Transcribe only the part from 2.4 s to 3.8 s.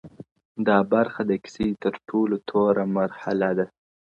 توره مرحله ده